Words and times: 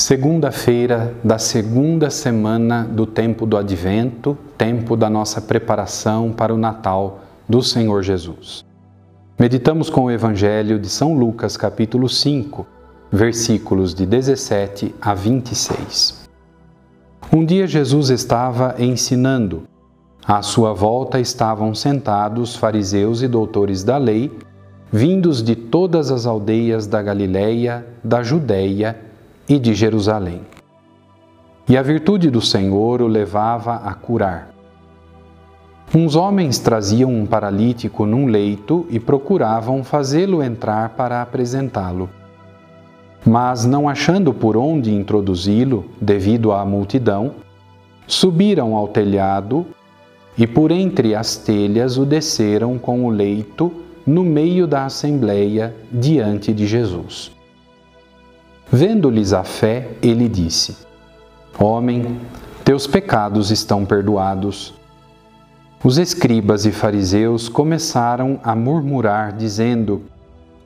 Segunda-feira 0.00 1.14
da 1.22 1.36
segunda 1.36 2.08
semana 2.08 2.84
do 2.84 3.04
tempo 3.04 3.44
do 3.44 3.58
Advento, 3.58 4.36
tempo 4.56 4.96
da 4.96 5.10
nossa 5.10 5.42
preparação 5.42 6.32
para 6.32 6.54
o 6.54 6.56
Natal 6.56 7.20
do 7.46 7.62
Senhor 7.62 8.02
Jesus. 8.02 8.64
Meditamos 9.38 9.90
com 9.90 10.04
o 10.04 10.10
Evangelho 10.10 10.78
de 10.78 10.88
São 10.88 11.12
Lucas, 11.12 11.54
capítulo 11.54 12.08
5, 12.08 12.66
versículos 13.12 13.94
de 13.94 14.06
17 14.06 14.94
a 15.02 15.12
26. 15.12 16.26
Um 17.30 17.44
dia 17.44 17.66
Jesus 17.66 18.08
estava 18.08 18.76
ensinando. 18.78 19.64
À 20.26 20.40
sua 20.40 20.72
volta 20.72 21.20
estavam 21.20 21.74
sentados 21.74 22.56
fariseus 22.56 23.20
e 23.20 23.28
doutores 23.28 23.84
da 23.84 23.98
lei, 23.98 24.32
vindos 24.90 25.42
de 25.42 25.54
todas 25.54 26.10
as 26.10 26.24
aldeias 26.24 26.86
da 26.86 27.02
Galiléia, 27.02 27.86
da 28.02 28.22
Judéia 28.22 29.09
e 29.50 29.58
de 29.58 29.74
Jerusalém. 29.74 30.42
E 31.68 31.76
a 31.76 31.82
virtude 31.82 32.30
do 32.30 32.40
Senhor 32.40 33.02
o 33.02 33.08
levava 33.08 33.74
a 33.74 33.92
curar. 33.92 34.50
Uns 35.92 36.14
homens 36.14 36.60
traziam 36.60 37.12
um 37.12 37.26
paralítico 37.26 38.06
num 38.06 38.26
leito 38.26 38.86
e 38.88 39.00
procuravam 39.00 39.82
fazê-lo 39.82 40.40
entrar 40.40 40.90
para 40.90 41.20
apresentá-lo. 41.20 42.08
Mas, 43.26 43.66
não 43.66 43.88
achando 43.88 44.32
por 44.32 44.56
onde 44.56 44.94
introduzi-lo, 44.94 45.84
devido 46.00 46.52
à 46.52 46.64
multidão, 46.64 47.32
subiram 48.06 48.76
ao 48.76 48.86
telhado 48.86 49.66
e 50.38 50.46
por 50.46 50.70
entre 50.70 51.16
as 51.16 51.36
telhas 51.36 51.98
o 51.98 52.06
desceram 52.06 52.78
com 52.78 53.04
o 53.04 53.10
leito 53.10 53.72
no 54.06 54.22
meio 54.22 54.64
da 54.66 54.84
assembleia 54.84 55.74
diante 55.90 56.52
de 56.52 56.68
Jesus. 56.68 57.39
Vendo-lhes 58.72 59.32
a 59.32 59.42
fé, 59.42 59.88
ele 60.00 60.28
disse: 60.28 60.76
Homem, 61.58 62.20
teus 62.64 62.86
pecados 62.86 63.50
estão 63.50 63.84
perdoados. 63.84 64.72
Os 65.82 65.98
escribas 65.98 66.64
e 66.66 66.70
fariseus 66.70 67.48
começaram 67.48 68.38
a 68.44 68.54
murmurar, 68.54 69.32
dizendo: 69.32 70.02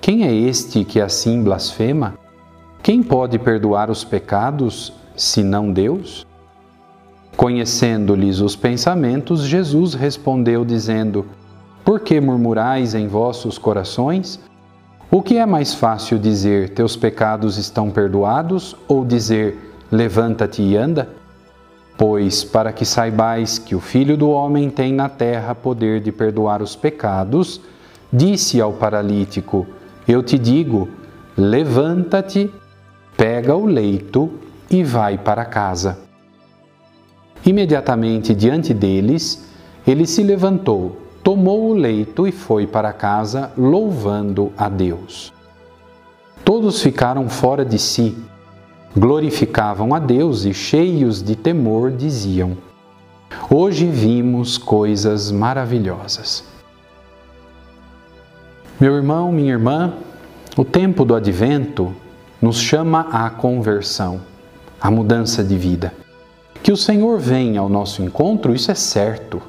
Quem 0.00 0.24
é 0.24 0.32
este 0.32 0.84
que 0.84 1.00
assim 1.00 1.42
blasfema? 1.42 2.14
Quem 2.84 3.02
pode 3.02 3.36
perdoar 3.36 3.90
os 3.90 4.04
pecados, 4.04 4.92
senão 5.16 5.72
Deus? 5.72 6.24
Conhecendo-lhes 7.36 8.40
os 8.40 8.54
pensamentos, 8.54 9.42
Jesus 9.42 9.94
respondeu, 9.94 10.64
dizendo: 10.64 11.26
Por 11.84 11.98
que 11.98 12.20
murmurais 12.20 12.94
em 12.94 13.08
vossos 13.08 13.58
corações? 13.58 14.38
O 15.10 15.22
que 15.22 15.38
é 15.38 15.46
mais 15.46 15.72
fácil 15.72 16.18
dizer: 16.18 16.70
Teus 16.70 16.94
pecados 16.94 17.56
estão 17.56 17.90
perdoados, 17.90 18.76
ou 18.86 19.06
dizer: 19.06 19.72
Levanta-te 19.90 20.60
e 20.60 20.76
anda? 20.76 21.08
Pois, 21.96 22.44
para 22.44 22.72
que 22.72 22.84
saibais 22.84 23.58
que 23.58 23.74
o 23.74 23.80
Filho 23.80 24.16
do 24.16 24.28
Homem 24.28 24.68
tem 24.68 24.92
na 24.92 25.08
terra 25.08 25.54
poder 25.54 26.00
de 26.00 26.12
perdoar 26.12 26.60
os 26.60 26.76
pecados, 26.76 27.58
disse 28.12 28.60
ao 28.60 28.74
paralítico: 28.74 29.66
Eu 30.06 30.22
te 30.22 30.38
digo, 30.38 30.90
levanta-te, 31.36 32.52
pega 33.16 33.56
o 33.56 33.64
leito 33.64 34.30
e 34.70 34.84
vai 34.84 35.16
para 35.16 35.46
casa. 35.46 35.98
Imediatamente 37.46 38.34
diante 38.34 38.74
deles, 38.74 39.48
ele 39.86 40.06
se 40.06 40.22
levantou, 40.22 40.98
tomou 41.28 41.68
o 41.68 41.74
leito 41.74 42.26
e 42.26 42.32
foi 42.32 42.66
para 42.66 42.90
casa, 42.90 43.52
louvando 43.54 44.50
a 44.56 44.66
Deus. 44.66 45.30
Todos 46.42 46.80
ficaram 46.80 47.28
fora 47.28 47.66
de 47.66 47.78
si 47.78 48.16
glorificavam 48.96 49.94
a 49.94 49.98
Deus 49.98 50.46
e, 50.46 50.54
cheios 50.54 51.22
de 51.22 51.36
temor, 51.36 51.90
diziam: 51.90 52.56
Hoje 53.50 53.84
vimos 53.84 54.56
coisas 54.56 55.30
maravilhosas. 55.30 56.44
Meu 58.80 58.96
irmão, 58.96 59.30
minha 59.30 59.52
irmã, 59.52 59.92
o 60.56 60.64
tempo 60.64 61.04
do 61.04 61.14
advento 61.14 61.94
nos 62.40 62.58
chama 62.58 63.06
à 63.12 63.28
conversão, 63.28 64.22
à 64.80 64.90
mudança 64.90 65.44
de 65.44 65.58
vida. 65.58 65.92
Que 66.62 66.72
o 66.72 66.76
Senhor 66.76 67.18
venha 67.18 67.60
ao 67.60 67.68
nosso 67.68 68.02
encontro, 68.02 68.54
isso 68.54 68.70
é 68.70 68.74
certo. 68.74 69.42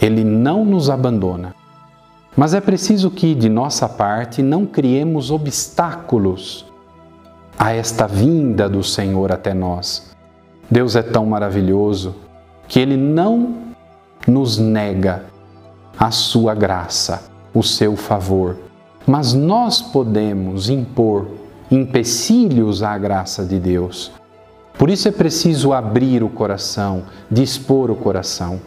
Ele 0.00 0.24
não 0.24 0.64
nos 0.64 0.90
abandona. 0.90 1.54
Mas 2.36 2.52
é 2.52 2.60
preciso 2.60 3.10
que, 3.10 3.34
de 3.34 3.48
nossa 3.48 3.88
parte, 3.88 4.42
não 4.42 4.66
criemos 4.66 5.30
obstáculos 5.30 6.66
a 7.58 7.72
esta 7.72 8.06
vinda 8.06 8.68
do 8.68 8.82
Senhor 8.82 9.30
até 9.30 9.54
nós. 9.54 10.10
Deus 10.70 10.96
é 10.96 11.02
tão 11.02 11.26
maravilhoso 11.26 12.16
que 12.66 12.80
Ele 12.80 12.96
não 12.96 13.54
nos 14.26 14.58
nega 14.58 15.24
a 15.98 16.10
sua 16.10 16.54
graça, 16.54 17.30
o 17.52 17.62
seu 17.62 17.94
favor, 17.96 18.56
mas 19.06 19.32
nós 19.32 19.80
podemos 19.80 20.68
impor 20.68 21.28
empecilhos 21.70 22.82
à 22.82 22.96
graça 22.98 23.44
de 23.44 23.58
Deus. 23.58 24.10
Por 24.76 24.90
isso 24.90 25.06
é 25.06 25.12
preciso 25.12 25.72
abrir 25.72 26.22
o 26.22 26.28
coração, 26.28 27.04
dispor 27.30 27.90
o 27.90 27.96
coração. 27.96 28.60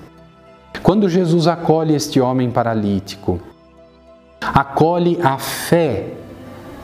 Quando 0.83 1.09
Jesus 1.09 1.47
acolhe 1.47 1.95
este 1.95 2.19
homem 2.19 2.49
paralítico, 2.51 3.39
acolhe 4.41 5.19
a 5.21 5.37
fé 5.37 6.13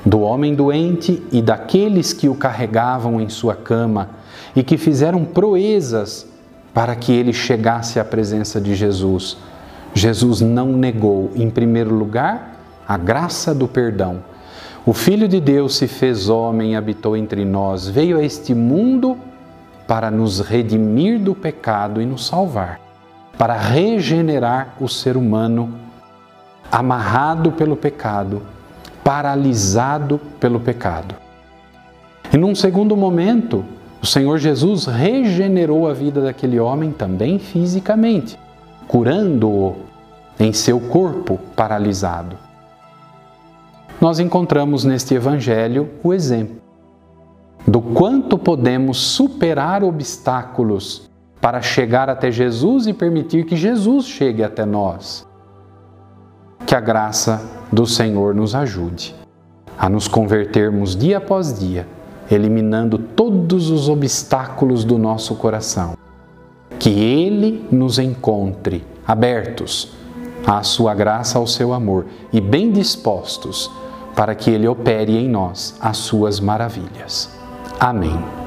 do 0.06 0.22
homem 0.22 0.54
doente 0.54 1.24
e 1.32 1.42
daqueles 1.42 2.12
que 2.12 2.28
o 2.28 2.36
carregavam 2.36 3.22
em 3.22 3.30
sua 3.30 3.56
cama 3.56 4.10
e 4.56 4.64
que 4.64 4.78
fizeram 4.78 5.24
proezas 5.24 6.28
para 6.74 6.96
que 6.96 7.12
ele 7.12 7.32
chegasse 7.32 8.00
à 8.00 8.06
presença 8.06 8.60
de 8.60 8.76
Jesus. 8.76 9.38
Jesus 9.94 10.42
não 10.42 10.74
negou, 10.74 11.32
em 11.36 11.50
primeiro 11.50 11.94
lugar, 11.94 12.60
a 12.88 12.98
graça 12.98 13.54
do 13.54 13.68
perdão. 13.68 14.24
O 14.86 14.92
Filho 14.92 15.28
de 15.28 15.40
Deus 15.40 15.78
se 15.78 15.88
fez 15.88 16.28
homem 16.28 16.76
habitou 16.76 17.16
entre 17.16 17.46
nós, 17.46 17.88
veio 17.88 18.18
a 18.18 18.24
este 18.24 18.54
mundo 18.54 19.18
para 19.88 20.12
nos 20.12 20.40
redimir 20.40 21.20
do 21.20 21.34
pecado 21.34 22.02
e 22.02 22.06
nos 22.06 22.26
salvar, 22.26 22.80
para 23.38 23.58
regenerar 23.58 24.76
o 24.80 24.88
ser 24.88 25.18
humano 25.18 25.74
amarrado 26.72 27.52
pelo 27.52 27.76
pecado 27.76 28.42
paralisado 29.04 30.20
pelo 30.40 30.60
pecado. 30.60 31.16
E 32.32 32.38
num 32.38 32.56
segundo 32.56 32.96
momento, 32.96 33.66
o 34.02 34.06
Senhor 34.06 34.38
Jesus 34.38 34.86
regenerou 34.86 35.88
a 35.88 35.94
vida 35.94 36.22
daquele 36.22 36.60
homem 36.60 36.92
também 36.92 37.38
fisicamente, 37.38 38.40
curando-o 38.88 39.76
em 40.40 40.54
seu 40.54 40.80
corpo 40.80 41.38
paralisado. 41.56 42.38
Nós 44.00 44.20
encontramos 44.20 44.84
neste 44.84 45.14
Evangelho 45.14 45.90
o 46.04 46.14
exemplo 46.14 46.62
do 47.66 47.80
quanto 47.80 48.38
podemos 48.38 48.98
superar 48.98 49.84
obstáculos 49.84 51.10
para 51.44 51.62
chegar 51.62 52.10
até 52.10 52.32
Jesus 52.32 52.88
e 52.88 52.94
permitir 52.94 53.44
que 53.44 53.58
Jesus 53.58 54.06
chegue 54.06 54.42
até 54.42 54.66
nós. 54.66 55.28
Que 56.66 56.74
a 56.74 56.80
graça 56.80 57.42
do 57.70 57.86
Senhor 57.86 58.34
nos 58.34 58.56
ajude 58.56 59.14
a 59.78 59.90
nos 59.90 60.08
convertermos 60.08 60.96
dia 60.96 61.18
após 61.18 61.60
dia, 61.60 61.86
eliminando 62.32 62.98
todos 62.98 63.70
os 63.70 63.90
obstáculos 63.90 64.86
do 64.86 64.98
nosso 64.98 65.36
coração. 65.36 65.98
Que 66.80 66.90
Ele 66.90 67.68
nos 67.70 68.00
encontre 68.00 68.82
abertos 69.06 69.92
à 70.48 70.64
Sua 70.64 70.94
graça, 70.96 71.38
ao 71.38 71.46
seu 71.46 71.74
amor 71.74 72.06
e 72.32 72.40
bem 72.40 72.72
dispostos 72.72 73.70
para 74.16 74.34
que 74.34 74.50
Ele 74.50 74.66
opere 74.66 75.18
em 75.18 75.28
nós 75.28 75.76
as 75.82 75.98
Suas 75.98 76.40
maravilhas. 76.40 77.38
Amém. 77.82 78.43